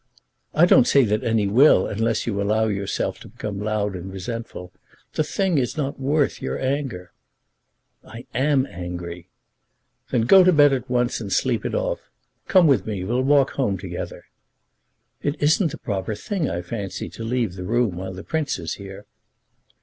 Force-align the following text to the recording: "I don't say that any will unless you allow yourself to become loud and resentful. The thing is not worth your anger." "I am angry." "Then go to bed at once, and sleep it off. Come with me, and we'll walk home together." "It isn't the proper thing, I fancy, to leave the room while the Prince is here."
"I 0.55 0.65
don't 0.65 0.87
say 0.87 1.03
that 1.03 1.23
any 1.23 1.45
will 1.45 1.85
unless 1.85 2.25
you 2.25 2.41
allow 2.41 2.65
yourself 2.65 3.19
to 3.19 3.27
become 3.27 3.59
loud 3.59 3.95
and 3.95 4.11
resentful. 4.11 4.71
The 5.13 5.23
thing 5.23 5.59
is 5.59 5.77
not 5.77 5.99
worth 5.99 6.41
your 6.41 6.59
anger." 6.59 7.11
"I 8.03 8.25
am 8.33 8.65
angry." 8.65 9.29
"Then 10.09 10.21
go 10.21 10.43
to 10.43 10.51
bed 10.51 10.73
at 10.73 10.89
once, 10.89 11.21
and 11.21 11.31
sleep 11.31 11.65
it 11.67 11.75
off. 11.75 12.09
Come 12.47 12.65
with 12.65 12.87
me, 12.87 13.01
and 13.01 13.09
we'll 13.09 13.21
walk 13.21 13.51
home 13.51 13.77
together." 13.77 14.25
"It 15.21 15.35
isn't 15.39 15.69
the 15.71 15.77
proper 15.77 16.15
thing, 16.15 16.49
I 16.49 16.63
fancy, 16.63 17.07
to 17.09 17.23
leave 17.23 17.53
the 17.53 17.63
room 17.63 17.95
while 17.97 18.15
the 18.15 18.23
Prince 18.23 18.57
is 18.57 18.73
here." 18.81 19.05